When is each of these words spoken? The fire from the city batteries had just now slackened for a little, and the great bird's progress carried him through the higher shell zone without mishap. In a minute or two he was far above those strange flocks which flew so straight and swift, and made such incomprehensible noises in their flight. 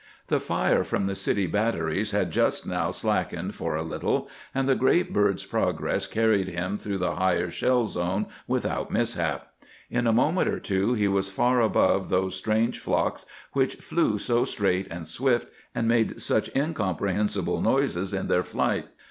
The 0.29 0.39
fire 0.39 0.83
from 0.83 1.05
the 1.05 1.13
city 1.13 1.45
batteries 1.45 2.09
had 2.09 2.31
just 2.31 2.65
now 2.65 2.89
slackened 2.89 3.53
for 3.53 3.75
a 3.75 3.83
little, 3.83 4.27
and 4.51 4.67
the 4.67 4.73
great 4.73 5.13
bird's 5.13 5.45
progress 5.45 6.07
carried 6.07 6.47
him 6.47 6.75
through 6.75 6.97
the 6.97 7.17
higher 7.17 7.51
shell 7.51 7.85
zone 7.85 8.25
without 8.47 8.89
mishap. 8.89 9.53
In 9.91 10.07
a 10.07 10.11
minute 10.11 10.47
or 10.47 10.59
two 10.59 10.95
he 10.95 11.07
was 11.07 11.29
far 11.29 11.61
above 11.61 12.09
those 12.09 12.33
strange 12.33 12.79
flocks 12.79 13.27
which 13.53 13.75
flew 13.75 14.17
so 14.17 14.43
straight 14.43 14.87
and 14.89 15.07
swift, 15.07 15.47
and 15.75 15.87
made 15.87 16.19
such 16.19 16.49
incomprehensible 16.55 17.61
noises 17.61 18.11
in 18.11 18.27
their 18.27 18.41
flight. 18.41 18.87